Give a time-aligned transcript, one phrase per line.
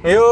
[0.00, 0.24] Yo.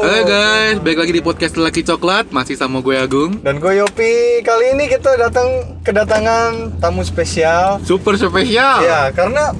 [0.00, 4.38] Halo guys, balik lagi di podcast Lelaki Coklat Masih sama gue Agung Dan gue Yopi.
[4.40, 5.50] Kali ini kita datang
[5.82, 7.82] kedatangan tamu spesial.
[7.82, 9.50] Super spesial Ya, karena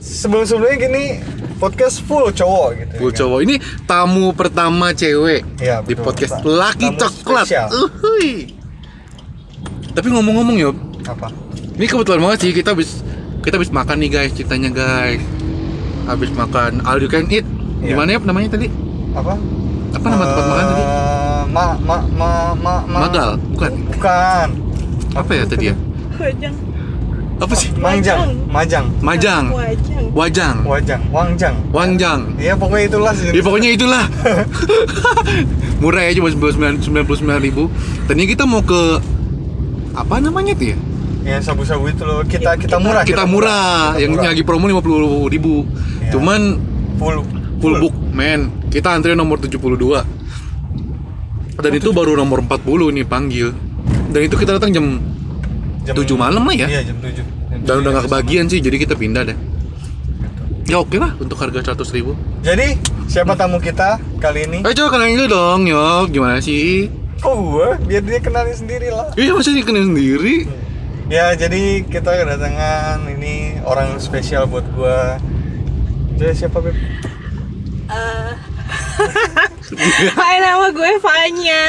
[0.00, 1.04] sebelum-sebelumnya gini
[1.60, 2.92] podcast full cowok gitu.
[2.96, 3.20] Full ya kan?
[3.20, 3.54] cowok Ini
[3.84, 6.00] tamu pertama cewek Di betul.
[6.00, 7.46] podcast Ta- Lelaki tamu Coklat.
[7.68, 8.28] Uhuy.
[9.92, 11.28] Tapi ngomong-ngomong Yob Apa?
[11.76, 13.04] Ini kebetulan banget sih kita habis
[13.44, 15.20] kita habis makan nih guys ceritanya guys
[16.02, 17.44] Habis makan all you can eat.
[17.82, 18.66] Gimana ya namanya tadi?
[19.12, 19.34] Apa?
[19.92, 20.82] Apa nama tempat makan tadi?
[20.82, 22.98] Eh, Ma ma ma ma ma.
[23.04, 23.30] Magal?
[23.52, 24.48] Bukan Bukan.
[25.12, 25.74] Apa ya tadi ya?
[26.16, 26.54] Wajang.
[27.42, 27.74] Apa sih?
[27.74, 30.06] Mangjang, Majang, Majang Wajang.
[30.14, 31.54] Wajang Wajang, Wangjang.
[31.74, 33.34] Wangjang Iya pokoknya itulah sih.
[33.34, 34.04] Ya pokoknya itulah
[35.82, 36.86] Murah ya cuma 99
[37.42, 37.66] ribu
[38.06, 39.02] Tadinya kita mau ke
[39.92, 40.78] Apa namanya tuh ya?
[41.22, 42.22] Ya sabu-sabu itu loh.
[42.22, 43.02] Kita kita murah.
[43.02, 44.30] Kita murah Kita Yang murah.
[44.30, 45.54] lagi promo 50 ribu
[45.98, 46.10] Iya.
[46.14, 46.40] Cuman
[46.94, 47.26] full
[47.62, 48.50] full book men.
[48.66, 49.54] Kita antri nomor 72
[51.62, 53.54] Dan itu baru nomor 40 nih panggil.
[54.10, 54.86] Dan itu kita datang jam
[55.86, 56.66] Jam 7 malam lah ya.
[56.66, 59.38] Iya jam 7 Dan udah gak kebagian sih jadi kita pindah deh.
[60.66, 62.18] Ya oke lah untuk harga 100 ribu.
[62.42, 64.58] Jadi siapa tamu kita kali ini?
[64.66, 66.90] Eh coba kenalin dulu dong Yok Gimana sih?
[67.22, 67.68] Kok gue?
[67.86, 69.14] Biar dia kenalin sendiri lah.
[69.14, 70.50] Iya masa dia kenal sendiri?
[71.10, 74.98] Ya jadi kita kedatangan ini orang spesial buat gue
[76.18, 76.74] Jadi siapa Beb?
[77.92, 78.32] Eh.
[80.12, 81.62] Hai nama gue Fanya.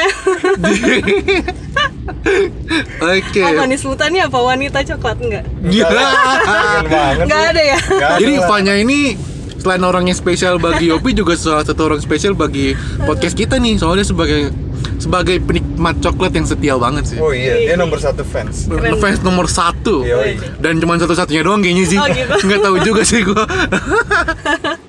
[2.98, 5.44] Oke Apa nih sebutannya apa wanita coklat enggak?
[5.62, 5.84] Iya.
[5.84, 7.78] Keren banget Enggak ada ya?
[8.16, 8.32] Jadi.
[8.42, 9.16] Fanya ini
[9.56, 14.04] selain orangnya spesial bagi Yopi juga salah satu orang spesial bagi podcast kita nih soalnya
[14.04, 14.52] sebagai
[14.94, 19.00] sebagai penikmat coklat yang setia banget sih Oh iya, dia nomor satu fans Keren.
[19.00, 20.36] fans nomor satu Yoi.
[20.60, 22.34] dan cuma satu-satunya doang kayaknya sih Oh, gitu.
[22.46, 23.44] nggak tahu juga sih gua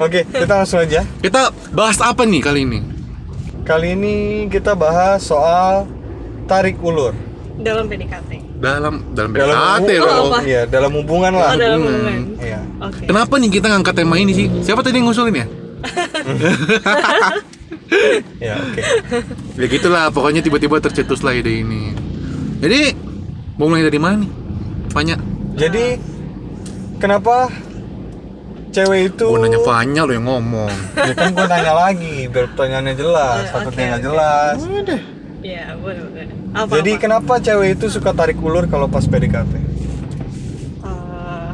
[0.00, 1.04] Oke, kita langsung aja.
[1.20, 2.80] Kita bahas apa nih kali ini?
[3.62, 4.14] Kali ini
[4.48, 5.84] kita bahas soal
[6.46, 7.12] tarik ulur.
[7.60, 8.40] Dalam PDKT.
[8.56, 10.38] dalam dalam Dalam PDKT hubungan- loh apa?
[10.42, 11.48] Iya, dalam hubungan lah.
[11.48, 12.00] Oh, dalam hubungan.
[12.18, 12.40] hubungan.
[12.40, 12.60] Iya.
[12.80, 13.02] Oke.
[13.04, 14.46] kenapa nih kita ngangkat tema ini sih?
[14.60, 15.46] Siapa tadi yang ngusulin ya?
[18.38, 18.80] Ya oke.
[19.56, 21.90] Ya gitulah pokoknya tiba-tiba tercetus lah ide ini.
[22.58, 22.94] Jadi
[23.56, 24.30] mau mulai dari mana nih?
[24.88, 25.16] Fanya.
[25.52, 25.98] Jadi
[26.96, 27.50] kenapa
[28.70, 30.72] cewek itu Gua nanya Fanya lo yang ngomong
[31.08, 34.08] Ya kan gue nanya lagi biar pertanyaannya jelas Eh, Takutnya oke, nggak oke.
[34.08, 34.56] jelas
[35.40, 36.26] Iya, boleh, boleh.
[36.52, 36.72] Apa?
[36.74, 37.00] Jadi apa?
[37.00, 39.52] kenapa cewek itu suka tarik ulur kalau pas PDKT?
[40.80, 41.50] Eh,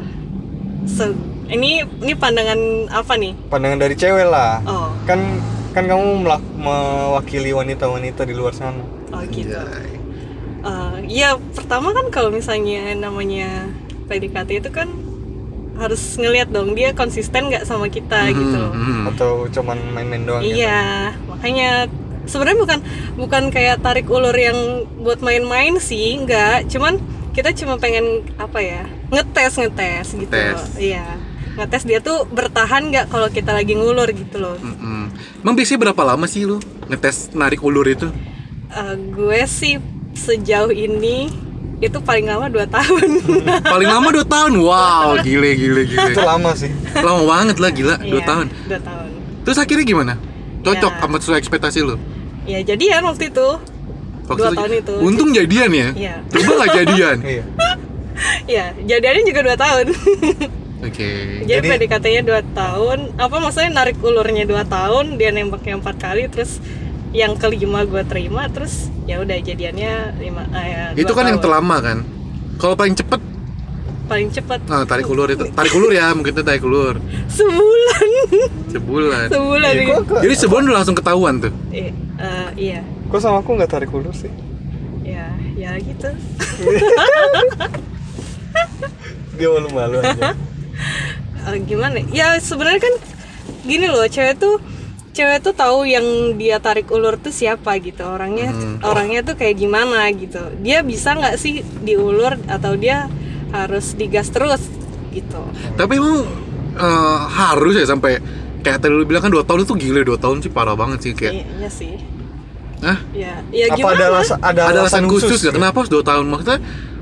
[0.85, 1.15] se-
[1.47, 3.31] ini ini pandangan apa nih?
[3.47, 4.91] Pandangan dari cewek lah Oh.
[5.03, 5.39] Kan
[5.71, 9.55] kan kamu melak- mewakili wanita-wanita di luar sana Oh gitu.
[9.55, 13.71] Eh, ya pertama kan kalau misalnya namanya
[14.05, 14.91] PDKT itu kan
[15.77, 18.61] harus ngelihat dong dia konsisten nggak sama kita gitu.
[18.61, 19.09] Hmm, hmm.
[19.13, 20.57] Atau cuman main-main doang gitu?
[20.59, 21.69] Iya, makanya
[22.25, 22.79] sebenarnya bukan
[23.15, 26.67] bukan kayak tarik ulur yang buat main-main sih, nggak.
[26.67, 26.97] Cuman
[27.37, 28.83] kita cuma pengen apa ya
[29.13, 30.33] ngetes ngetes gitu.
[30.33, 30.81] Tes.
[30.81, 31.05] Iya,
[31.55, 34.57] ngetes dia tuh bertahan nggak kalau kita lagi ngulur gitu loh.
[34.57, 35.13] Mm-mm.
[35.45, 36.57] Emang biasanya berapa lama sih lu
[36.89, 38.09] ngetes narik ulur itu?
[38.73, 39.77] Eh, gue sih
[40.17, 41.46] sejauh ini
[41.77, 43.09] itu paling lama 2 tahun.
[43.73, 44.51] Paling lama 2 tahun.
[44.57, 46.09] Wow, gile gile gile.
[46.09, 48.45] Itu lama sih Lama banget lah gila, 2 Iya, tahun.
[48.65, 49.09] dua tahun.
[49.45, 50.13] Terus akhirnya gimana?
[50.59, 50.99] Cocok Ya.
[50.99, 51.95] sama sesuai ekspektasi lu?
[52.43, 53.47] Ya jadian waktu itu.
[54.25, 54.93] Waktu Dua tahun itu.
[54.99, 55.89] Untung jadian ya?
[55.93, 56.15] Iya.
[56.27, 57.17] Coba gak jadian?
[57.21, 57.43] Iya
[58.49, 59.85] Ya, jadiannya juga 2 tahun.
[60.87, 61.09] Oke
[61.45, 62.97] Jadi, Jadi- PDKT-nya 2 tahun.
[63.15, 66.57] Apa maksudnya narik ulurnya 2 tahun, dia nembaknya 4 kali terus
[67.17, 70.21] yang kelima gue terima terus ya udah jadiannya 5
[70.53, 71.43] ya, Itu kan yang tahun.
[71.43, 71.97] terlama kan?
[72.55, 73.21] Kalau paling cepet,
[74.05, 78.07] paling cepat nah, tarik ulur itu Tarik ulur ya, mungkin itu tarik ulur sebulan.
[78.67, 79.89] Sebulan sebulan Iya, ini.
[79.89, 82.79] kok, kok, Jadi sebulan udah langsung ketahuan tuh Eh, eh, iya.
[83.07, 84.29] kok sama aku nggak tarik ulur sih?
[85.01, 86.09] Ya, ya gitu.
[89.33, 90.33] Dia malu-malu aja
[91.47, 92.93] Eh, gimana ya sebenarnya kan
[93.63, 94.59] gini loh cewek tuh
[95.17, 96.05] cewek tuh tahu yang
[96.37, 98.05] dia tarik ulur tuh siapa gitu.
[98.05, 98.77] Orangnya Hmm.
[98.85, 100.37] orangnya tuh kayak gimana gitu.
[100.61, 103.09] Dia bisa nggak sih diulur atau dia
[103.49, 104.61] harus digas terus
[105.09, 105.41] gitu?
[105.73, 106.21] Tapi emang
[106.77, 108.21] eh, harus ya sampai
[108.57, 111.11] Kayak tadi lu bilang kan 2 tahun itu gile 2 tahun sih parah banget sih
[111.15, 111.33] kayak.
[111.39, 111.93] Iya iya sih.
[112.83, 112.97] Hah?
[113.15, 113.95] ya ya Apa gimana?
[113.95, 115.49] ada alasan, ada ada alasan khusus, gitu?
[115.49, 115.55] nggak?
[115.55, 116.25] kenapa harus dua tahun?
[116.27, 116.59] Maksudnya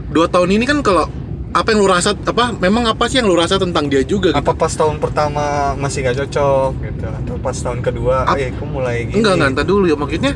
[0.07, 1.09] dua tahun ini kan kalau
[1.55, 4.37] apa yang lu rasa apa memang apa sih yang lu rasa tentang dia juga gitu?
[4.37, 5.43] Apa pas tahun pertama
[5.75, 9.23] masih gak cocok gitu Atau pas tahun kedua, Ap- eh kok mulai gini.
[9.23, 9.95] Enggak enggak entar dulu ya.
[9.95, 10.35] Maksudnya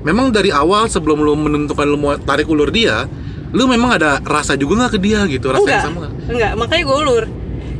[0.00, 3.10] memang dari awal sebelum lu menentukan lu mau tarik ulur dia
[3.50, 5.50] lu memang ada rasa juga nggak ke dia gitu?
[5.50, 6.12] Rasa enggak yang sama nggak?
[6.30, 6.52] enggak.
[6.54, 7.24] Makanya gue ulur.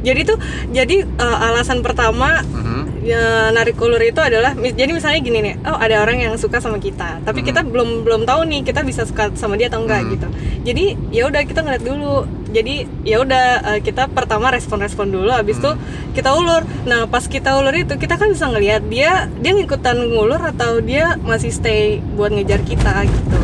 [0.00, 0.38] Jadi tuh
[0.68, 2.82] jadi eh, alasan pertama Mhm.
[3.00, 6.76] Ya, narik ulur itu adalah jadi misalnya gini nih oh ada orang yang suka sama
[6.76, 10.12] kita tapi kita belum belum tahu nih kita bisa suka sama dia atau enggak Hmm.
[10.16, 10.28] gitu.
[10.60, 12.24] Jadi ya udah kita ngeliat dulu.
[12.50, 12.74] Jadi
[13.06, 15.72] ya udah eh, kita pertama respon-respon dulu habis itu
[16.12, 16.66] kita ulur.
[16.84, 21.16] Nah pas kita ulur itu kita kan bisa ngelihat dia dia ngikutan ngulur atau dia
[21.22, 23.40] masih stay buat ngejar kita gitu.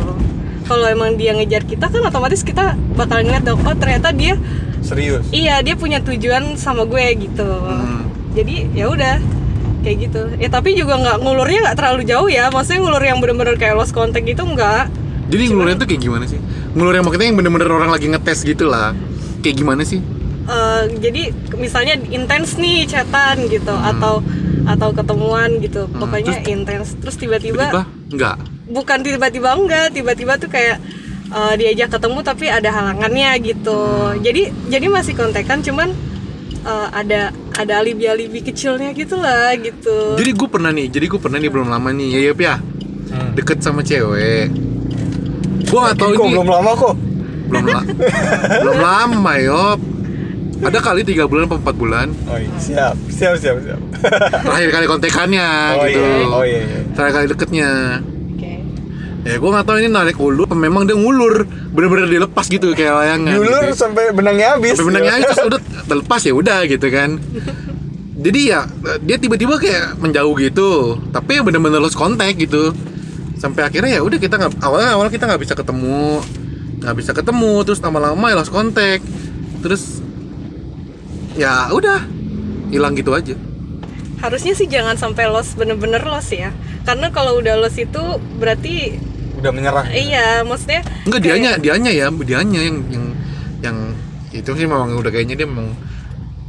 [0.67, 4.35] Kalau emang dia ngejar kita kan otomatis kita bakal ngeliat dong oh ternyata dia
[4.83, 5.23] serius?
[5.31, 7.47] Iya, dia punya tujuan sama gue gitu.
[7.47, 8.03] Hmm.
[8.35, 9.17] Jadi ya udah
[9.83, 10.21] kayak gitu.
[10.37, 12.49] Ya tapi juga nggak ngulurnya nggak terlalu jauh ya.
[12.53, 14.89] Maksudnya ngulur yang bener-bener kayak lost contact gitu nggak.
[15.27, 16.39] Jadi ngulurnya tuh kayak gimana sih?
[16.71, 18.95] Ngulur yang maksudnya yang bener-bener orang lagi ngetes gitu lah.
[19.43, 19.99] Kayak gimana sih?
[20.47, 24.23] Eh, jadi misalnya intens nih chatan gitu atau
[24.63, 25.91] atau ketemuan gitu.
[25.91, 26.95] Pokoknya intens.
[26.95, 28.39] Terus tiba-tiba enggak.
[28.67, 30.79] bukan tiba-tiba enggak, tiba-tiba tuh kayak
[31.35, 34.15] eh, diajak ketemu tapi ada halangannya gitu.
[34.23, 35.91] Jadi jadi masih kontekan cuman
[36.63, 40.13] eh, ada ada alibi-alibi kecilnya gitu lah gitu.
[40.13, 42.55] Jadi gue pernah nih, jadi gue pernah nih belum lama nih, ya ya,
[43.07, 43.31] Hmm.
[43.33, 44.51] deket sama cewek.
[45.63, 46.95] Gue gak tahu kok ini belum lama kok
[47.47, 47.87] belum la-
[48.59, 49.79] belum lama Yop.
[50.57, 52.07] Ada kali tiga bulan atau empat bulan.
[52.25, 53.77] oh iya siap siap siap siap
[54.41, 56.01] Terakhir kali kontekannya oh gitu.
[56.01, 56.79] iya oh iya, iya.
[56.91, 57.69] Terakhir kali deketnya.
[59.27, 61.43] Ya gue gak tahu ini narik ulur, memang dia ngulur,
[61.75, 63.35] bener-bener dilepas gitu kayak layangan.
[63.35, 63.75] Diulur gitu.
[63.75, 67.19] sampai benangnya habis Sampai benangnya aja terus udah terlepas ya udah gitu kan.
[68.17, 68.63] Jadi ya
[69.03, 72.71] dia tiba-tiba kayak menjauh gitu, tapi ya bener-bener lost contact gitu.
[73.35, 76.23] Sampai akhirnya ya udah kita nggak awalnya awalnya kita nggak bisa ketemu,
[76.81, 79.03] nggak bisa ketemu, terus lama-lama ya lost contact,
[79.59, 79.99] terus
[81.35, 81.99] ya udah
[82.71, 83.35] hilang gitu aja.
[84.23, 86.49] Harusnya sih jangan sampai loss bener-bener loss ya.
[86.87, 88.01] Karena kalau udah loss itu
[88.41, 88.97] berarti
[89.37, 93.05] udah menyerah iya, maksudnya Enggak kayak- dianya, dianya ya, dianya yang yang
[93.59, 93.77] yang
[94.29, 95.73] itu sih memang udah kayaknya dia memang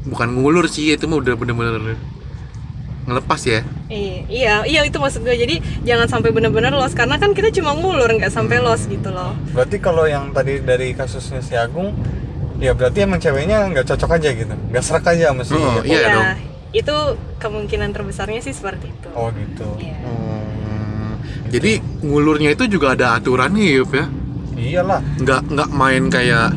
[0.05, 1.97] bukan ngulur sih, itu mah udah bener-bener
[3.05, 3.61] ngelepas ya.
[3.89, 5.33] Iya, iya, iya itu maksud gue.
[5.33, 9.33] Jadi jangan sampai bener-bener loss karena kan kita cuma ngulur nggak sampai loss gitu loh.
[9.51, 11.97] berarti kalau yang tadi dari kasusnya si Agung
[12.59, 15.87] ya berarti emang ceweknya nggak cocok aja gitu nggak serak aja sama si Oh, Eko.
[15.87, 16.27] iya dong.
[16.71, 16.97] itu
[17.39, 19.09] kemungkinan terbesarnya sih seperti itu.
[19.11, 19.97] oh gitu Iya.
[19.99, 20.48] Hmm,
[21.49, 24.07] jadi ngulurnya itu juga ada aturannya ya, Yup, ya.
[24.59, 26.49] iyalah Nggak nggak main kayak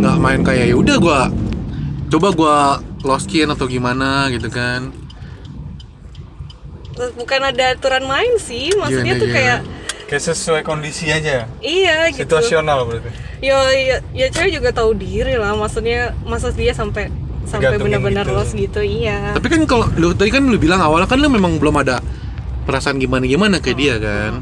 [0.00, 1.20] nggak main kayak ya udah gua
[2.08, 2.56] coba gua
[3.00, 4.92] loskin atau gimana gitu kan.
[7.16, 9.38] Bukan ada aturan main sih, maksudnya Gimana, tuh gimana?
[9.40, 9.58] kayak
[10.04, 12.26] kayak sesuai kondisi aja iya gitu.
[12.26, 13.08] situasional berarti
[13.40, 17.08] Ya, ya, ya cewek juga tahu diri lah, maksudnya masa dia sampai
[17.48, 18.36] sampai benar-benar gitu.
[18.36, 19.32] loss gitu, iya.
[19.32, 22.04] Tapi kan kalau lu tadi kan lu bilang awalnya kan lu memang belum ada
[22.64, 24.40] perasaan gimana-gimana ke dia kan.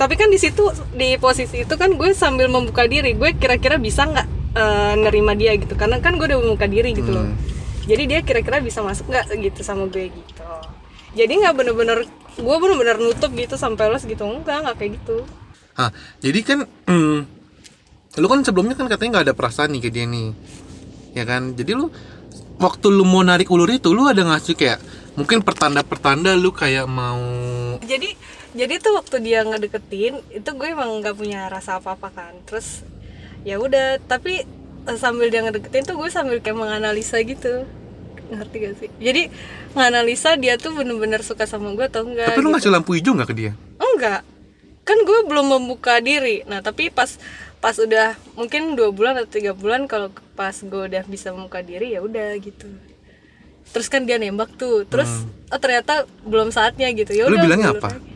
[0.00, 4.08] Tapi kan di situ di posisi itu kan gue sambil membuka diri, gue kira-kira bisa
[4.08, 4.26] nggak
[4.56, 7.28] eh, nerima dia gitu, karena kan gue udah membuka diri gitu loh.
[7.28, 7.36] Hmm.
[7.84, 10.44] Jadi dia kira-kira bisa masuk nggak gitu sama gue gitu.
[11.16, 11.98] Jadi nggak bener-bener
[12.38, 15.26] gue bener-bener nutup gitu sampai los gitu, enggak nggak kayak gitu.
[15.76, 15.90] Hah,
[16.20, 17.18] jadi kan hmm,
[18.18, 20.34] lu kan sebelumnya kan katanya nggak ada perasaan nih ke dia nih.
[21.14, 21.58] Ya kan?
[21.58, 21.90] Jadi lu
[22.60, 24.78] waktu lu mau narik ulur itu lu ada ngasih kayak
[25.18, 27.18] mungkin pertanda-pertanda lu kayak mau
[27.82, 28.14] Jadi
[28.54, 32.34] jadi tuh waktu dia ngedeketin itu gue emang nggak punya rasa apa-apa kan.
[32.46, 32.82] Terus
[33.46, 34.42] ya udah, tapi
[34.86, 37.66] eh, sambil dia ngedeketin tuh gue sambil kayak menganalisa gitu.
[38.30, 38.90] Ngerti gak sih?
[38.98, 39.30] Jadi
[39.74, 42.34] nganalisa dia tuh bener-bener suka sama gue atau enggak.
[42.34, 42.54] tapi lu gitu.
[42.58, 43.52] ngasih lampu hijau nggak ke dia?
[44.00, 44.22] enggak
[44.88, 47.20] kan gue belum membuka diri nah tapi pas
[47.60, 51.92] pas udah mungkin dua bulan atau tiga bulan kalau pas gue udah bisa membuka diri
[51.92, 52.72] ya udah gitu
[53.70, 55.08] terus kan dia nembak tuh terus
[55.46, 57.32] oh ternyata belum saatnya gitu ya Hmm.
[57.32, 57.88] Lu bilangnya apa?
[57.90, 58.10] lagi.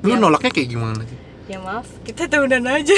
[0.00, 1.18] Lu nolaknya kayak gimana sih?
[1.48, 2.92] ya maaf kita udah aja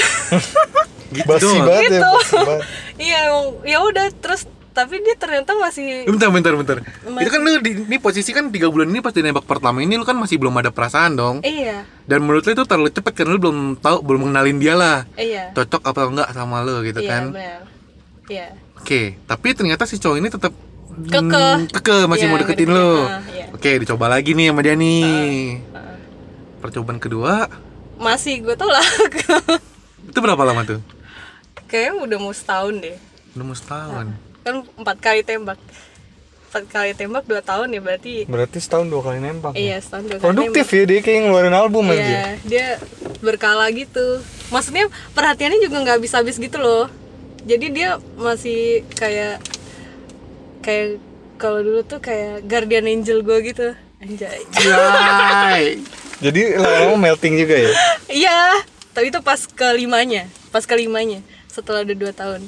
[1.07, 1.63] Gitu basi doang.
[1.63, 2.03] banget ya Gitu.
[2.05, 2.61] basi banget
[3.07, 3.21] iya
[3.63, 6.77] ya udah terus tapi dia ternyata masih Bentar, bentar, bentar.
[7.01, 9.95] Masih- Itu kan lu di ini posisi kan tiga bulan ini pas nembak pertama ini
[9.95, 11.39] lu kan masih belum ada perasaan dong.
[11.41, 15.07] iya Dan menurut lu itu terlalu cepet karena lu belum tahu, belum mengenalin dia lah.
[15.13, 17.23] iya Cocok apa enggak sama lu gitu iya kan.
[17.29, 17.61] benar
[18.27, 20.51] iya Oke, tapi ternyata si cowok ini tetap
[21.01, 21.53] Kekeh.
[21.57, 22.69] hmm, kekeh masih Iya, mau deketin ngedeketin.
[22.69, 22.91] lu.
[23.01, 23.45] Ah, iya.
[23.51, 25.03] Oke, dicoba lagi nih sama dia nih.
[25.63, 25.97] Heeh.
[26.57, 27.49] Percobaan kedua,
[27.97, 28.81] masih gue tolak
[30.09, 30.81] itu berapa lama tuh?
[31.63, 32.97] kayaknya udah mau setahun deh
[33.31, 34.05] Udah mau setahun.
[34.41, 35.59] kan empat kali tembak
[36.49, 40.17] empat kali tembak dua tahun ya berarti berarti setahun dua kali nembak iya setahun dua
[40.17, 40.75] kali produktif nembak.
[40.75, 42.67] ya dia kayak ngeluarin album iya aja dia
[43.19, 44.19] berkala gitu
[44.49, 46.89] maksudnya perhatiannya juga nggak habis-habis gitu loh
[47.41, 49.39] jadi dia masih kayak
[50.61, 51.01] kayak
[51.41, 53.67] kalau dulu tuh kayak guardian angel gue gitu.
[54.01, 54.41] Anjay.
[56.21, 57.71] Jadi lama-lama melting juga ya?
[58.09, 58.39] Iya.
[58.93, 60.29] Tapi itu pas kelimanya.
[60.53, 61.21] Pas kelimanya.
[61.49, 62.41] Setelah udah dua tahun.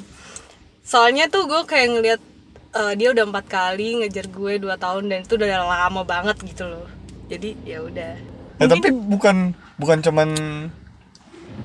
[0.86, 2.20] Soalnya tuh gue kayak ngeliat
[2.74, 6.66] eh, dia udah empat kali ngejar gue dua tahun dan itu udah lama banget gitu
[6.66, 6.86] loh.
[7.26, 8.14] Jadi ya udah.
[8.62, 10.28] Ya, tapi bukan bukan cuman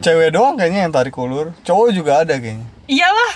[0.02, 2.66] cewek doang kayaknya yang tarik ulur, cowok juga ada kayaknya.
[2.90, 3.34] iyalah.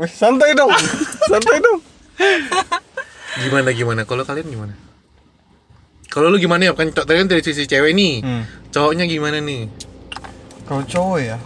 [0.00, 0.72] Wih, santai dong.
[1.30, 1.89] santai dong.
[3.40, 4.00] Gimana gimana?
[4.04, 4.74] Kalau kalian gimana?
[6.10, 6.72] Kalau lu gimana ya?
[6.74, 8.14] Kan tadi kan dari sisi cewek nih.
[8.22, 8.42] Hmm.
[8.74, 9.70] Cowoknya gimana nih?
[10.66, 11.38] Kalau cowok ya,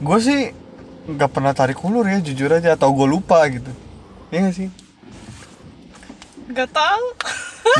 [0.00, 0.40] gue sih
[1.04, 3.68] nggak pernah tarik ulur ya jujur aja atau gue lupa gitu.
[4.32, 4.68] Iya gak sih?
[6.44, 7.06] nggak tahu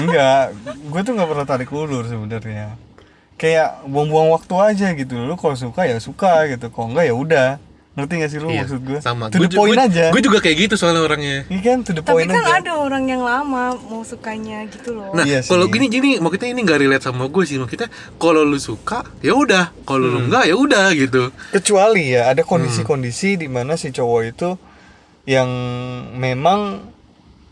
[0.00, 2.74] Enggak, gue tuh nggak pernah tarik ulur sebenarnya.
[3.38, 5.14] Kayak buang-buang waktu aja gitu.
[5.22, 6.72] Lu kalau suka ya suka gitu.
[6.72, 7.50] Kalau enggak ya udah.
[7.94, 8.98] Ngerti gak sih lu Iya, maksud gue?
[8.98, 9.24] Sama.
[9.28, 10.06] To the Gua point gua- aja.
[10.10, 11.46] Gue juga kayak gitu soalnya orangnya.
[11.46, 12.54] Iya kan, to the tapi point kan aja.
[12.58, 16.44] ada orang yang lama mau sukanya gitu loh Nah, Iya kalau gini gini, mau kita
[16.44, 17.54] ini nggak relate sama gue sih.
[17.54, 17.86] Mau kita
[18.16, 19.70] kalau lu suka, ya udah.
[19.80, 20.12] Kalau Hmm.
[20.12, 21.30] lu enggak, ya udah gitu.
[21.50, 24.50] kecuali ya ada kondisi-kondisi di mana si cowok itu
[25.24, 25.46] yang
[26.12, 26.82] memang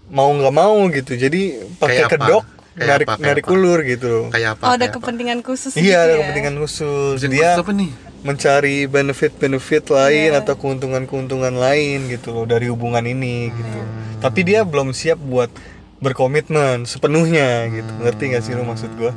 [0.09, 1.41] mau nggak mau gitu jadi
[1.73, 2.15] pakai Kayak apa?
[2.19, 3.17] kedok Kayak narik apa?
[3.23, 3.53] Narik apa?
[3.53, 4.63] ulur gitu Kayak apa?
[4.63, 4.97] oh ada kayak apa?
[4.99, 6.19] kepentingan khusus iya gitu ada ya?
[6.21, 7.91] kepentingan khusus dia apa nih?
[8.23, 10.41] Mencari benefit-benefit lain Iya.
[10.43, 13.79] atau keuntungan-keuntungan lain gitu loh dari hubungan ini gitu.
[14.23, 15.51] Tapi dia belum siap buat
[15.99, 17.93] berkomitmen sepenuhnya gitu.
[17.99, 19.13] Ngerti nggak sih lu maksud gua?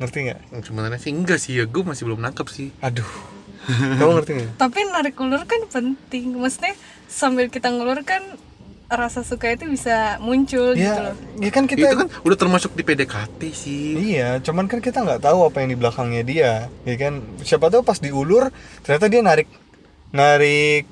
[0.00, 0.40] Ngerti nggak?
[0.64, 1.64] Sebenarnya sih enggak sih ya.
[1.68, 2.68] Gue masih belum nangkep sih.
[2.80, 3.06] aduh.
[3.62, 4.50] Kamu ngerti nggak?
[4.58, 6.34] Tapi narik ulur kan penting.
[6.34, 6.74] Maksudnya
[7.06, 8.24] sambil kita ngulur kan
[8.98, 12.70] rasa suka itu bisa muncul gitu ya loh ya kan kita Itu kan udah termasuk
[12.76, 13.98] di PDKT sih.
[13.98, 16.52] Iya, cuman kan kita nggak tahu apa yang di belakangnya dia,
[16.86, 17.24] ya kan?
[17.42, 18.52] Siapa tahu pas diulur
[18.86, 19.48] ternyata dia narik,
[20.14, 20.84] narik,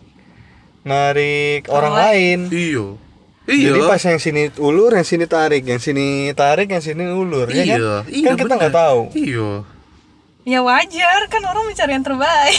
[0.82, 2.38] narik orang, lain.
[2.50, 2.86] Iya.
[3.50, 3.68] Iya.
[3.74, 7.64] Jadi pas yang sini ulur, yang sini tarik, yang sini tarik, yang sini ulur, ya
[7.66, 7.78] kan?
[7.78, 9.00] Iya, iya, kan kita nggak tahu.
[9.14, 9.50] Iya.
[10.40, 12.56] ya wajar kan orang mencari yang terbaik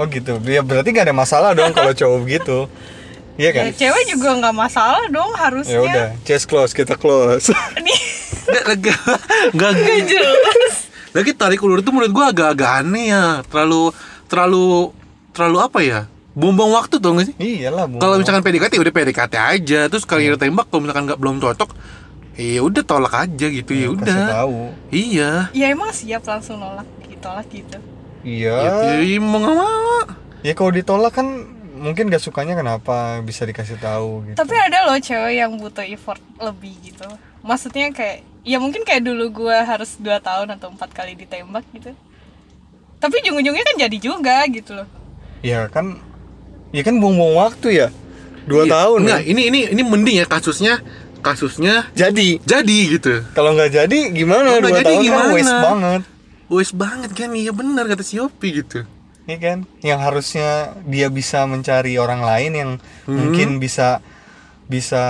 [0.00, 0.40] Oh gitu.
[0.48, 2.58] Ya berarti nggak ada masalah dong kalau cowok begitu.
[3.40, 3.62] Iya kan?
[3.62, 7.48] ya cewek juga nggak masalah dong Ya harusnya udah, chest close, kita close.
[7.80, 8.00] nih
[8.42, 9.00] Enggak, enggak,
[9.48, 10.74] enggak, enggak jelas
[11.10, 13.42] Lagi tarik ulur itu menurut gua agak-agak aneh ya.
[13.44, 13.90] Terlalu,
[14.26, 14.94] terlalu,
[15.32, 16.00] terlalu apa ya?
[16.32, 17.34] Buang-buang waktu tuh nggak sih?
[17.36, 17.98] Iyalah, Bu.
[17.98, 20.30] Kalau misalkan PDKT udah PDKT aja, terus kali Iya.
[20.30, 21.70] udah tembak kalau misalkan nggak belum cocok,
[22.36, 24.26] ya udah tolak aja gitu ya Kasih udah.
[24.30, 24.58] tahu.
[24.88, 25.30] Iya.
[25.50, 27.78] ya emang siap langsung nolak ditolak gitu
[28.22, 28.54] Iya.
[28.54, 29.98] Ya, ya, mau nggak mau.
[30.40, 31.26] Ya kalau ditolak kan
[31.80, 34.36] mungkin gak sukanya kenapa bisa dikasih tahu gitu.
[34.36, 37.08] tapi ada loh cewek yang butuh effort lebih gitu
[37.40, 41.96] maksudnya kayak ya mungkin kayak dulu gua harus dua tahun atau empat kali ditembak gitu
[42.96, 44.88] tapi ujung-ujungnya kan jadi juga gitu loh
[45.40, 45.96] Ya kan
[46.68, 47.88] Ya kan buang-buang waktu ya
[48.44, 48.72] Dua Iya.
[48.76, 49.30] tahun Enggak, kan?
[49.32, 50.84] ini ini ini mending ya kasusnya
[51.18, 53.24] kasusnya Jadi jadi gitu.
[53.32, 55.32] Kalau nggak jadi gimana Kalau Dua jadi tahun kan gimana?
[55.32, 56.02] waste banget
[56.50, 58.82] Wes banget kan, iya benar kata si Yopi gitu.
[59.30, 60.48] Iya kan Yang harusnya
[60.84, 62.70] dia bisa mencari orang lain Yang
[63.06, 63.14] Hmm.
[63.16, 64.02] mungkin bisa
[64.66, 65.02] Bisa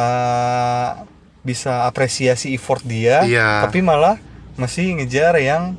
[1.40, 3.64] Bisa apresiasi effort dia Iya.
[3.64, 4.20] Tapi malah
[4.54, 5.72] Masih ngejar yang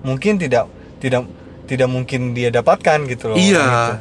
[0.00, 0.66] Mungkin tidak
[0.98, 3.58] Tidak tidak mungkin dia dapatkan gitu loh Iya.
[3.58, 3.94] gitu.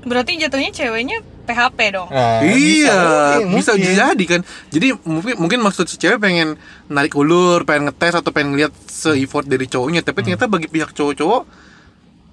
[0.00, 2.96] berarti jatuhnya ceweknya PHP dong Nah, iya,
[3.36, 3.92] mungkin, bisa mungkin.
[3.92, 4.40] jadi kan.
[4.70, 6.56] Jadi mungkin mungkin maksud si cewek pengen
[6.88, 11.42] narik ulur, pengen ngetes atau pengen lihat se-effort dari cowoknya, tapi ternyata bagi pihak cowok-cowok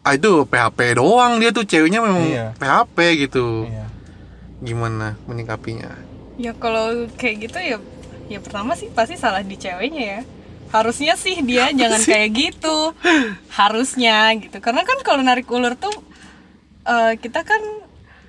[0.08, 2.46] ah itu PHP doang dia tuh ceweknya memang Iya.
[2.56, 3.68] PHP gitu.
[3.68, 3.86] Iya.
[4.60, 5.92] Gimana menyikapinya?
[6.36, 7.78] ya kalau kayak gitu ya
[8.28, 10.20] ya pertama sih pasti salah di ceweknya ya
[10.70, 12.94] harusnya sih dia jangan kayak gitu
[13.50, 15.90] harusnya gitu karena kan kalau narik ulur tuh
[16.84, 17.58] eh, kita kan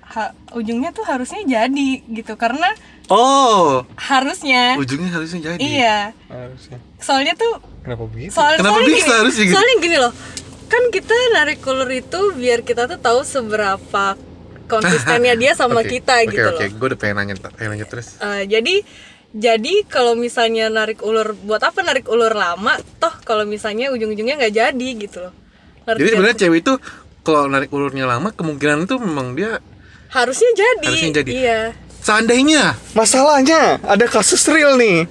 [0.06, 2.72] ha- ujungnya tuh harusnya jadi gitu karena
[3.08, 5.60] Oh, harusnya ujungnya harusnya jadi.
[5.60, 6.76] iya Harusnya.
[6.98, 8.30] soalnya tuh Kenapa begitu?
[8.30, 9.52] soal Kenapa soalnya bisa gini, harusnya gitu?
[9.52, 10.12] soalnya gini loh
[10.68, 14.14] kan kita narik ulur itu biar kita tuh tahu seberapa
[14.68, 16.76] konsistennya dia sama Oke, kita oke, gitu Oke, loh.
[16.76, 18.20] Gue udah pengen nanya, pengen nanya terus.
[18.20, 18.84] Eh, jadi
[19.28, 22.76] jadi kalau misalnya narik ulur buat apa narik ulur lama?
[23.00, 25.34] Toh kalau misalnya ujung-ujungnya nggak jadi gitu loh.
[25.84, 26.72] Ngerti Jadi sebenarnya cewek itu
[27.24, 29.60] kalau narik ulurnya lama kemungkinan itu memang dia
[30.12, 30.86] harusnya jadi.
[30.88, 31.30] Harusnya jadi.
[31.32, 31.60] iya.
[31.98, 35.04] Seandainya Masalahnya ada kasus real nih.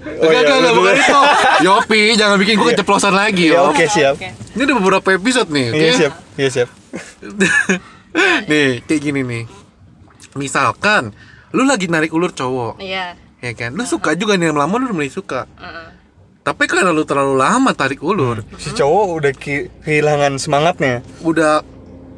[0.00, 0.74] Oh, Enggak, iya, betul.
[0.74, 1.20] bukan itu.
[1.66, 4.16] Yopi, jangan bikin gue keceplosan lagi, Ya, oke siap.
[4.16, 4.32] Oke.
[4.50, 5.76] Ini udah beberapa episode nih, oke?
[5.76, 6.12] Iya siap.
[6.34, 6.68] Iya siap.
[8.46, 9.44] nih, kayak gini nih.
[10.32, 11.12] Misalkan
[11.50, 13.72] lu lagi narik ulur cowok, iya ya kan?
[13.72, 15.44] Lu suka juga nih lama lu mulai suka.
[15.52, 15.88] Heeh.
[16.40, 21.02] Tapi karena lu terlalu lama tarik ulur, Si cowok udah ki- kehilangan semangatnya.
[21.20, 21.60] udah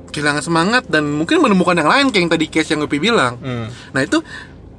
[0.08, 3.34] kehilangan semangat dan mungkin menemukan yang lain kayak yang tadi case yang Yopi bilang.
[3.38, 3.66] Hmm.
[3.90, 4.20] Nah, itu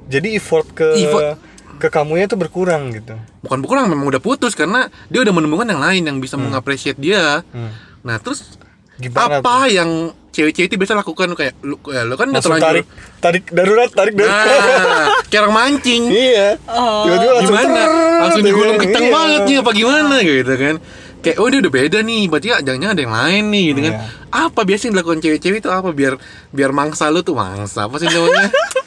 [0.04, 1.40] Jadi effort ke Effort.
[1.84, 3.20] Ke kamunya tuh berkurang gitu.
[3.44, 7.44] bukan berkurang memang udah putus karena dia udah menemukan yang lain yang bisa mengapresiasi dia.
[7.52, 7.76] Hmm.
[8.08, 8.56] Nah, terus
[8.94, 11.34] Gimana apa yang cewek-cewek itu biasa lakukan?
[11.34, 12.86] Kayak lu, ya, lu kan udah terlanjur tarik
[13.20, 14.38] tarik darurat tarik darurat.
[14.38, 16.04] Nah kayak orang mancing.
[16.14, 16.62] Iya.
[16.70, 17.04] Oh.
[17.10, 17.84] tiba-tiba langsung gimana?
[18.22, 18.50] langsung gitu.
[18.54, 19.14] digulung kenceng Iya.
[19.18, 20.76] banget nih apa gimana gitu kan?
[21.24, 23.94] Kayak oh ini udah beda nih berarti ya jangan-jangan ada yang lain nih gitu kan.
[23.98, 24.08] Iya.
[24.34, 25.70] apa biasa yang dilakukan cewek-cewek itu?
[25.74, 26.14] Apa biar
[26.54, 27.90] biar mangsa lu tuh mangsa?
[27.90, 28.54] Apa sih namanya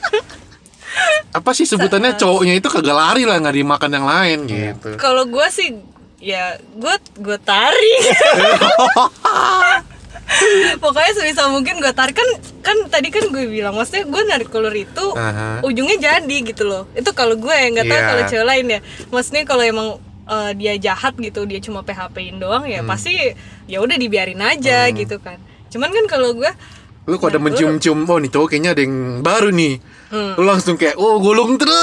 [1.37, 5.47] apa sih sebutannya cowoknya itu kagak lari lah nggak dimakan yang lain gitu Kalau gue
[5.49, 5.69] sih
[6.19, 8.01] ya gue gue tarik.
[10.77, 12.27] Pokoknya sebisa mungkin gue tarik kan
[12.61, 15.63] kan tadi kan gue bilang maksudnya gue narik ulur itu Aha.
[15.63, 16.91] ujungnya jadi gitu loh.
[16.93, 18.09] Itu kalau gue ya nggak tahu Iya.
[18.09, 18.81] kalau cewek lain ya.
[19.09, 19.89] Maksudnya kalau emang
[20.27, 22.91] eh, dia jahat gitu dia cuma PHP-in doang ya Hmm.
[22.91, 23.15] pasti
[23.65, 25.39] ya udah dibiarin aja gitu kan.
[25.69, 26.51] Cuman kan kalau gue
[27.07, 30.33] lu kalau ada mencium-cium oh nih cowok kayaknya ada yang baru nih Hmm.
[30.35, 31.75] lu langsung kayak oh gulung terus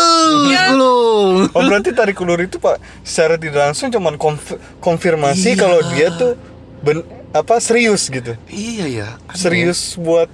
[0.48, 0.72] Iya.
[0.72, 1.50] gulung.
[1.50, 5.60] Oh berarti tarik ulur itu pak secara tidak langsung cuman konf- konfirmasi Iya.
[5.60, 6.34] kalau dia tuh
[6.80, 8.32] ben apa serius gitu.
[8.46, 10.32] Iya ya serius buat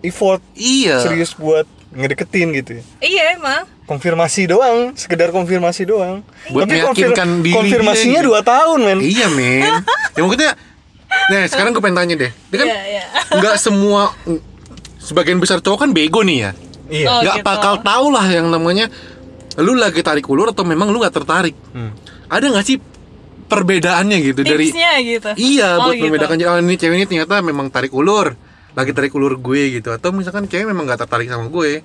[0.00, 0.38] effort.
[0.52, 1.00] Iya.
[1.00, 2.82] Serius buat ngedeketin gitu ya.
[3.00, 3.66] Iya emang.
[3.84, 6.22] Konfirmasi doang sekedar konfirmasi doang.
[6.48, 8.30] Buat meyakinkan diri konfirmasinya dia, gitu.
[8.30, 8.98] dua tahun men.
[9.00, 9.82] Iya men.
[10.12, 10.52] Ya maksudnya
[11.08, 12.32] nah sekarang gue pengen tanya deh.
[12.46, 13.04] Dia kan Iya, iya.
[13.32, 14.12] nggak semua
[14.98, 16.50] sebagian besar cowok kan bego nih ya
[16.88, 17.46] iya Oh, nggak gitu.
[17.46, 18.88] bakal tahu lah yang namanya
[19.56, 21.92] lu lagi tarik ulur atau memang lu nggak tertarik Hmm.
[22.26, 22.78] ada nggak sih
[23.44, 25.28] perbedaannya gitu dari Tipsnya gitu.
[25.36, 26.04] iya Oh, buat gitu.
[26.06, 28.36] membedakan oh, ini cewek ini ternyata memang tarik ulur
[28.72, 31.80] lagi tarik ulur gue gitu atau misalkan cewek memang nggak tertarik sama gue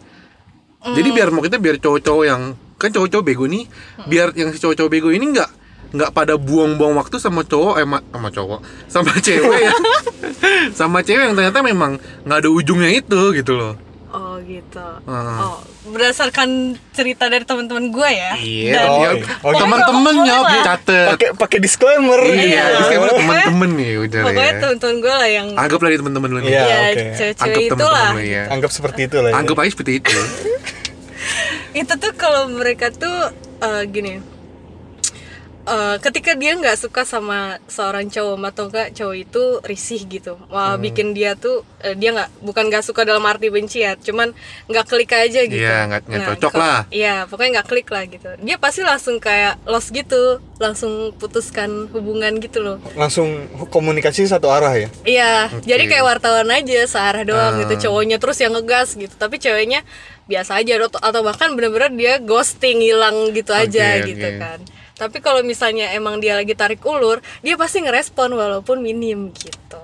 [0.86, 1.16] jadi Hmm.
[1.16, 2.42] biar mau kita biar cowok-cowok yang
[2.76, 4.06] kan cowok-cowok bego nih Hmm.
[4.06, 5.50] biar yang si cowok-cowok bego ini nggak
[5.94, 9.74] nggak pada buang-buang waktu sama cowok eh ma- sama cowok sama cewek ya
[10.80, 13.83] sama cewek yang ternyata memang nggak ada ujungnya itu gitu loh Oh
[14.54, 14.88] gitu.
[15.04, 15.40] Hmm.
[15.40, 16.50] Oh berdasarkan
[16.92, 18.32] cerita dari teman-teman gue ya.
[18.36, 19.26] Iya, Dan- Oh, ya, iya.
[19.42, 21.08] Oh, teman-teman ya catet.
[21.10, 22.64] pakai pakai disclaimer Iya, Iya.
[22.78, 24.60] disclaimer teman-teman nih udah Pokoknya ya.
[24.60, 26.50] teman-teman gue lah yang Anggaplah dia teman-teman lu nih.
[26.50, 27.04] Iya, ya oke.
[27.14, 28.10] cewek-cewek Anggap itu teman-teman lah.
[28.10, 28.44] lu ya.
[28.48, 29.36] anggap seperti itu lah ya.
[29.36, 30.18] Anggap aja seperti itu.
[31.74, 33.18] Itu tuh kalau mereka tuh
[33.60, 34.33] eh, gini.
[35.66, 40.74] Eh, ketika dia nggak suka sama seorang cowok atau enggak cowok itu risih gitu wah
[40.74, 40.82] Hmm.
[40.82, 44.32] bikin dia tuh eh, dia nggak bukan nggak suka dalam arti benci ya cuman
[44.66, 46.80] nggak klik aja gitu Iya, nggak- nggak cocok lah.
[46.90, 50.24] iya pokoknya nggak klik lah gitu dia pasti langsung kayak lost gitu
[50.58, 53.28] langsung putuskan hubungan gitu loh langsung
[53.68, 55.64] komunikasi satu arah ya Iya, Oke.
[55.64, 57.60] jadi kayak wartawan aja searah doang Ah.
[57.62, 59.84] gitu, cowoknya terus yang ngegas gitu, tapi ceweknya
[60.24, 64.40] biasa aja atau, bahkan bener-bener dia ghosting hilang gitu aja Oke, gitu oke.
[64.40, 64.60] kan.
[64.94, 69.82] Tapi kalau misalnya emang dia lagi tarik ulur, dia pasti ngerespon walaupun minim gitu.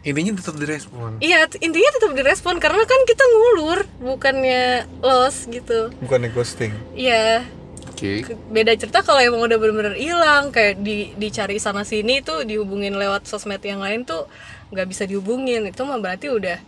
[0.00, 1.18] Intinya tetap direspon.
[1.18, 4.64] Iya, intinya tetap direspon karena kan kita ngulur, bukannya
[5.00, 5.90] los gitu.
[5.98, 7.44] bukan ghosting Iya,
[7.88, 8.22] Oke.
[8.24, 12.94] ke- beda cerita kalau emang udah bener-bener hilang kayak di dicari sana sini tuh dihubungin
[12.94, 14.30] lewat sosmed yang lain tuh
[14.68, 16.58] nggak bisa dihubungin itu mah berarti udah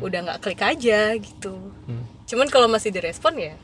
[0.00, 2.04] udah nggak klik aja gitu Hmm.
[2.24, 3.54] cuman kalau masih direspon ya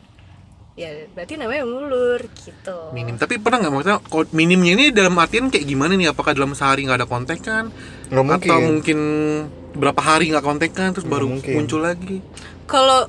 [0.80, 3.14] ya berarti namanya ngulur gitu Minim.
[3.14, 6.08] Tapi pernah nggak maksudnya ko- minimnya ini dalam artian kayak gimana nih?
[6.08, 7.68] Apakah dalam sehari nggak ada kontak kan?
[8.08, 8.98] nggak mungkin Atau mungkin
[9.72, 11.52] berapa hari nggak kontak kan terus Nggak baru mungkin.
[11.54, 12.18] muncul lagi?
[12.64, 13.04] kalau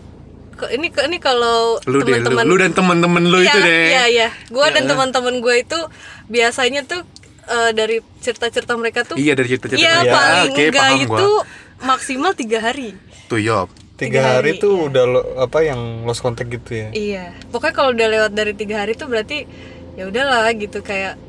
[0.54, 3.64] ke- ini ke- ini kalau Lu deh, lu, teman-teman lu dan temen-temen lu itu Iya,
[3.64, 3.86] deh.
[3.88, 4.28] Iya, iya.
[4.48, 4.90] Gue dan Ya.
[4.90, 5.80] teman-teman gue itu
[6.28, 7.02] biasanya tuh
[7.44, 9.80] eh, dari cerita-cerita mereka tuh Iya dari cerita-cerita.
[9.80, 11.44] Iya, Ya, paling oke, enggak paham itu gua.
[11.82, 12.94] maksimal tiga hari.
[13.26, 13.68] Tuh Yob.
[14.02, 14.86] Tiga hari, hari, tuh iya.
[14.90, 18.82] udah lo, apa yang lost contact gitu ya Iya, pokoknya kalau udah lewat dari tiga
[18.82, 19.46] hari tuh berarti
[19.94, 21.20] ya udahlah gitu kayak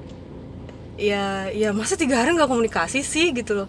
[0.96, 3.68] ya ya masa tiga hari nggak komunikasi sih gitu loh.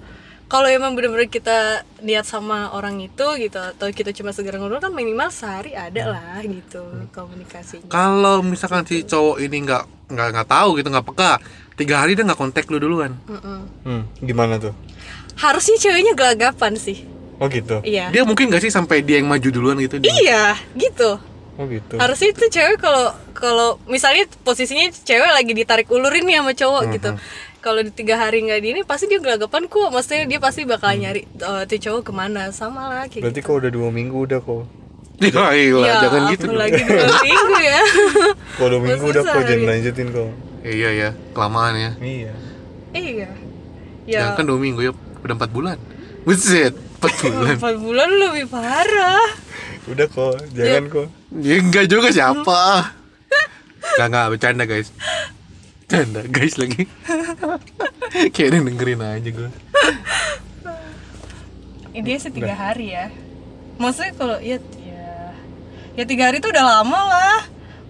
[0.52, 4.94] Kalau emang bener-bener kita niat sama orang itu gitu atau kita cuma segera ngobrol kan
[4.94, 7.90] minimal sehari ada lah gitu komunikasinya.
[7.90, 11.32] Kalau misalkan si cowok ini nggak nggak nggak tahu gitu nggak peka,
[11.74, 13.18] tiga hari dia nggak kontak lu duluan.
[13.26, 13.60] Mm-mm.
[13.82, 14.78] hmm, gimana tuh
[15.42, 17.02] Harusnya ceweknya gelagapan sih.
[17.38, 18.10] Oh gitu Iya.
[18.10, 19.98] Dia mungkin nggak sih sampai dia yang maju duluan gitu?
[19.98, 20.12] Dia?
[20.12, 20.44] Iya,
[20.76, 21.18] gitu.
[21.54, 26.54] oh gitu Harusnya itu cewek kalau kalau misalnya posisinya cewek lagi ditarik ulurin nih sama
[26.54, 27.10] cowok gitu.
[27.60, 29.88] Kalau di tiga hari nggak di ini pasti dia gelagapan kok.
[29.88, 33.48] Maksudnya dia pasti bakal nyari eh, tuh cowok ke mana sama lah kayak berarti gitu.
[33.48, 34.64] kok udah dua minggu udah kok
[35.24, 36.46] Ya, iya, Ya, jangan gitu.
[36.50, 36.58] dong.
[36.58, 37.80] lagi dua minggu ya.
[38.54, 40.30] kalau dua minggu udah kok jangan lanjutin kok
[40.64, 41.92] Iya ya, kelamaan ya.
[42.00, 42.34] iya
[42.94, 43.30] iya.
[44.04, 44.36] Jangan Ya.
[44.36, 44.92] kan dua minggu ya,
[45.22, 45.78] udah empat bulan.
[46.24, 46.72] Buset,
[47.04, 47.56] empat bulan.
[47.60, 49.28] Empat bulan lebih parah.
[49.84, 51.08] udah kok jangan kok
[51.44, 52.96] ya enggak juga siapa.
[53.84, 54.90] Enggak enggak bercanda guys.
[55.84, 56.88] Bercanda guys lagi.
[58.32, 59.52] Kayak ada yang dengerin aja gue.
[61.94, 63.12] Ini sih tiga hari ya.
[63.76, 65.36] Maksudnya kalau ya ya
[66.00, 67.40] ya tiga hari itu udah lama lah.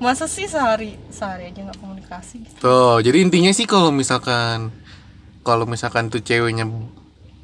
[0.02, 2.58] Masa sih sehari sehari aja nggak komunikasi gitu.
[2.58, 4.74] Tuh, jadi intinya sih kalau misalkan
[5.46, 6.66] kalau misalkan tuh ceweknya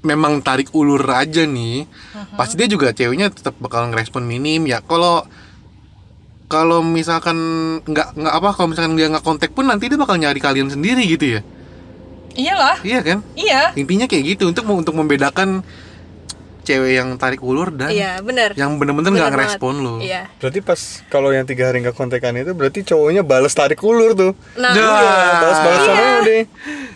[0.01, 1.83] memang tarik ulur aja nih
[2.33, 5.27] pasti dia juga ceweknya tetap bakal ngerespon minim ya kalau
[6.45, 7.35] kalau misalkan
[7.83, 11.03] nggak nggak apa kalau misalkan dia nggak kontak pun nanti dia bakal nyari kalian sendiri
[11.05, 11.41] gitu ya
[12.33, 15.61] iyalah iya kan iya intinya kayak gitu untuk untuk membedakan
[16.61, 19.41] cewek yang tarik ulur dan iya benar yang bener-bener Bener nggak banget.
[19.51, 23.51] ngerespon lo iya Berarti pas kalau yang tiga hari nggak kontekan itu berarti cowoknya balas
[23.51, 24.31] tarik ulur tuh.
[24.55, 24.89] nah Ya.
[25.39, 25.99] balas balasan Iya.
[25.99, 26.43] aja deh.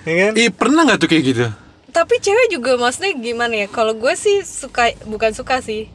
[0.03, 0.31] Ya kan?
[0.35, 1.45] Ih pernah nggak tuh kayak gitu?
[1.93, 5.87] Tapi cewek juga maksudnya gimana ya kalau gue sih suka bukan suka sih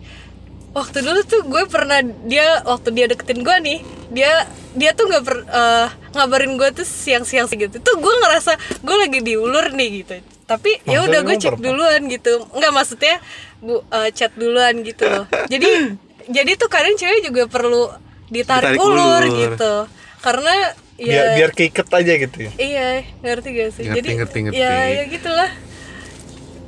[0.70, 3.78] waktu dulu tuh gue pernah dia waktu dia deketin gue nih
[4.14, 4.46] dia
[4.78, 9.20] dia tuh nggak per, eh, ngabarin gue tuh siang-siang gitu tuh gue ngerasa gue lagi
[9.26, 13.18] diulur nih gitu tapi ya udah gue cek duluan gitu nggak maksudnya
[13.58, 15.98] bu eh, chat duluan gitu loh jadi
[16.36, 17.90] jadi tuh kadang cewek juga perlu
[18.28, 19.34] ditarik, Ditarik ulur, ulur.
[19.34, 19.74] gitu
[20.22, 20.54] karena
[20.98, 22.52] ya Biar biar keiket aja gitu ya.
[22.58, 22.88] Iya,
[23.22, 23.84] ngerti gak sih?
[23.86, 24.58] Ngerti, Jadi ngerti, ngerti.
[24.58, 25.50] ya ya gitulah.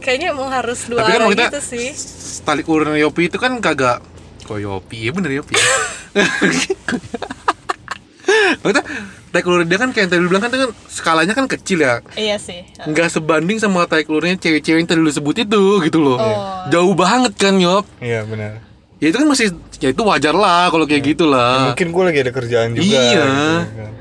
[0.01, 1.89] Kayaknya emang harus dua Tapi kan arah maksudnya gitu sih.
[2.41, 4.01] Tarik ulur Yopi itu kan kagak
[4.43, 4.97] Kok Yopi?
[4.99, 5.55] Iya bener Yopi
[8.61, 8.85] Maksudnya
[9.29, 12.03] tarik ulur dia kan kayak yang tadi bilang kan, itu kan skalanya kan kecil ya
[12.13, 12.67] Iya sih.
[12.81, 16.67] nggak sebanding sama tarik ulurnya cewek-cewek yang tadi lu sebut itu gitu loh Oh.
[16.69, 18.59] jauh banget kan Yop Iya benar.
[18.97, 22.19] ya itu kan masih ya itu wajar lah kalau kayak gitu lah Mungkin gue lagi
[22.21, 22.83] ada kerjaan juga.
[22.83, 22.99] Iya.
[22.99, 23.23] gitu
[23.77, 23.93] kan.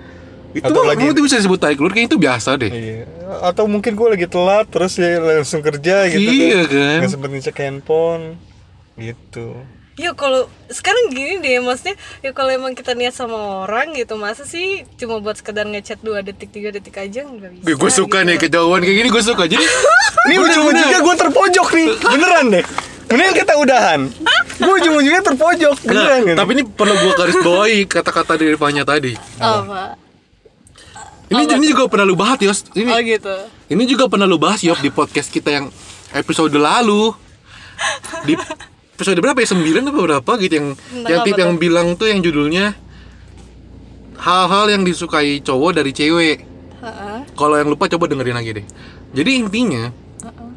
[0.50, 3.06] itu Atau mah lagi- itu bisa disebut tarik ulur kayaknya itu biasa deh Iya.
[3.42, 6.98] Atau mungkin gue lagi telat terus ya langsung kerja gitu Iya kan.
[7.02, 8.24] Nggak sempet ngecek handphone
[8.96, 9.54] gitu.
[9.96, 14.48] Ya kalau sekarang gini deh maksudnya ya kalau emang kita niat sama orang gitu masa
[14.48, 17.76] sih cuma buat sekedar ngechat 2 detik 3 detik aja nggak bisa.
[17.76, 18.28] gue suka gitu.
[18.32, 19.60] nih kejauhan kayak gini gue suka jadi
[20.30, 22.66] Ini ujung-ujungnya gue terpojok nih, beneran deh.
[23.10, 24.00] Mending kita udahan.
[24.56, 26.38] Gue ujung-ujungnya terpojok, Nah, beneran gitu.
[26.38, 29.14] tapi ini perlu gue garis bawahi kata-kata dari Fanya tadi.
[29.36, 29.96] Apa?
[31.30, 32.66] Ini ini juga pernah lu bahas Yos.
[32.74, 33.36] Ini Oh gitu.
[33.70, 35.66] ini juga pernah lu bahas Yop di podcast kita yang
[36.12, 37.14] episode lalu.
[38.26, 38.34] Di
[38.98, 39.48] episode berapa ya?
[39.54, 42.74] 9 apa berapa gitu yang Tentang yang tip yang bilang tuh yang judulnya
[44.20, 46.38] hal-hal yang disukai cowok dari cewek.
[46.80, 47.18] Heeh.
[47.36, 48.66] Kalau yang lupa coba dengerin lagi deh.
[49.14, 49.94] Jadi intinya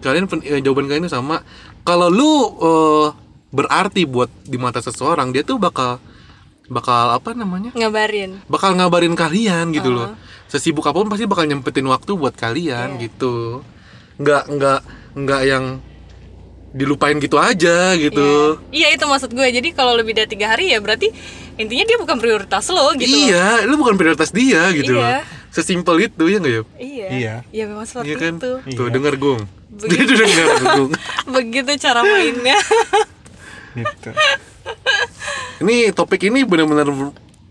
[0.02, 1.44] kalian pen- eh, jawaban kalian itu sama.
[1.84, 3.06] Kalau lu eh,
[3.52, 6.00] berarti buat di mata seseorang dia tuh bakal
[6.72, 7.70] bakal apa namanya?
[7.72, 8.40] Ngabarin.
[8.46, 13.60] bakal ngabarin kalian gitu loh sesibuk apa pun pasti bakal nyempetin waktu buat kalian gitu
[14.16, 14.80] nggak nggak
[15.14, 15.64] nggak yang
[16.70, 19.44] dilupain gitu aja gitu Iya itu maksud gue.
[19.44, 21.12] Jadi kalau lebih dari tiga hari ya berarti
[21.54, 23.04] intinya dia bukan prioritas lo gitu.
[23.06, 23.28] loh.
[23.28, 25.20] iya lu bukan prioritas dia gitu loh Iya.
[25.48, 27.06] sesimpel itu ya nggak ya Iya.
[27.10, 27.34] Iya.
[27.48, 28.40] Iya memang seperti iya kan itu.
[28.40, 28.88] tuh Iya.
[28.90, 30.00] denger gung Begitu.
[30.02, 31.00] itu denger gung Iya.
[31.36, 32.58] Begitu cara mainnya.
[33.74, 34.08] gitu.
[35.62, 36.90] ini topik ini benar-benar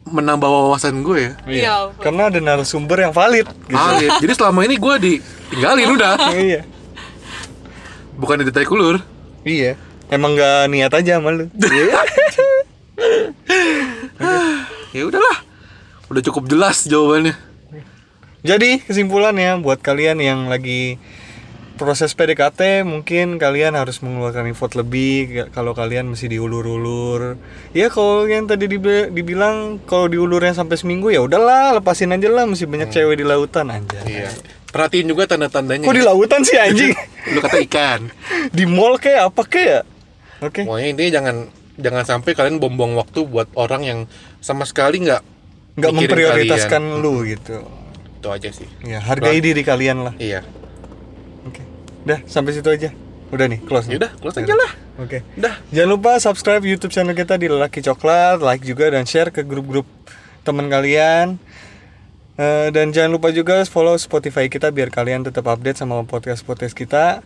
[0.04, 1.69] menambah wawasan gue ya Iya.
[1.88, 2.02] ampun.
[2.04, 3.78] Karena ada narasumber yang valid gitu.
[3.78, 4.12] Valid.
[4.24, 6.62] jadi selama ini gue ditinggalin udah iya.
[8.19, 9.00] bukan ditarik ulur
[9.41, 9.74] Iya.
[10.12, 11.47] Emang gak niat aja sama lu.
[14.91, 15.38] ya udahlah
[16.12, 17.34] udah cukup jelas jawabannya
[18.41, 20.97] Jadi kesimpulannya buat kalian yang lagi
[21.81, 27.41] proses PDKT mungkin kalian harus mengeluarkan effort lebih kalau kalian masih diulur-ulur.
[27.71, 32.45] Ya kalau yang tadi dibi- dibilang kalau diulurnya sampai seminggu ya udahlah lepasin aja lah
[32.45, 34.05] masih banyak cewek di lautan anjay.
[34.05, 34.29] iya
[34.69, 36.93] perhatiin juga tanda-tandanya Kok di lautan sih anjing?
[37.33, 38.07] lu kata ikan
[38.55, 39.83] di mall kayak apa kayak?
[40.39, 40.63] Oke.
[40.63, 41.35] Pokoknya intinya jangan
[41.75, 43.99] jangan sampai kalian buang-buang waktu buat orang yang
[44.37, 45.21] sama sekali nggak
[45.73, 47.01] Nggak memprioritaskan kalian.
[47.01, 47.57] lu gitu.
[48.15, 48.69] itu aja sih.
[48.81, 50.13] Ya, hargai diri kalian lah.
[50.15, 50.45] Iya.
[52.05, 52.89] Udah sampai situ aja.
[53.31, 53.87] Udah nih, close.
[53.87, 53.95] nih?
[53.95, 54.71] Yaudah, close aja lah.
[54.99, 55.23] Oke.
[55.39, 55.55] Udah.
[55.71, 59.87] Jangan lupa subscribe YouTube channel kita di Lelaki Coklat, like juga dan share ke grup-grup
[60.43, 61.39] teman kalian.
[62.35, 67.23] Eh, dan jangan lupa juga follow Spotify kita biar kalian tetap update sama podcast-podcast kita.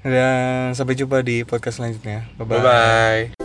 [0.00, 2.24] Dan sampai jumpa di podcast selanjutnya.
[2.40, 2.56] Bye-bye.
[2.56, 3.37] Bye bye.